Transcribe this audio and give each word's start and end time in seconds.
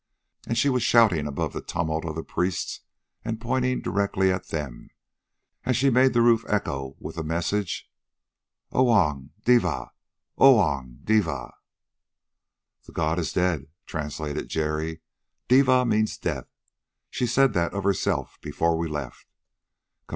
And 0.47 0.57
she 0.57 0.67
was 0.67 0.81
shouting 0.81 1.27
above 1.27 1.53
the 1.53 1.61
tumult 1.61 2.05
of 2.05 2.15
the 2.15 2.23
priests 2.23 2.79
and 3.23 3.39
pointing 3.39 3.81
directly 3.83 4.31
at 4.31 4.47
them 4.47 4.89
as 5.63 5.77
she 5.77 5.91
made 5.91 6.13
the 6.13 6.23
roof 6.23 6.43
echo 6.49 6.95
with 6.99 7.17
the 7.17 7.23
message: 7.23 7.87
"Oong 8.73 9.29
devah! 9.45 9.89
Oong 10.39 11.01
devah!" 11.03 11.51
"The 12.87 12.91
god 12.91 13.19
is 13.19 13.31
dead," 13.31 13.67
translated 13.85 14.49
Jerry. 14.49 15.01
"Devah 15.47 15.85
means 15.87 16.17
death; 16.17 16.47
she 17.11 17.27
said 17.27 17.53
that 17.53 17.75
of 17.75 17.83
herself 17.83 18.39
before 18.41 18.75
we 18.79 18.87
left. 18.87 19.27